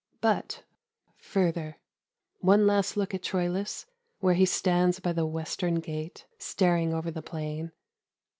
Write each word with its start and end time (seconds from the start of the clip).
But 0.19 0.63
further. 1.19 1.77
One 2.39 2.65
last 2.65 2.97
look 2.97 3.13
at 3.13 3.21
Troilus 3.21 3.85
where 4.17 4.33
he 4.33 4.47
stands 4.47 4.99
by 4.99 5.13
the 5.13 5.27
western 5.27 5.75
gate, 5.75 6.25
staring 6.39 6.91
over 6.91 7.11
the 7.11 7.21
plain. 7.21 7.71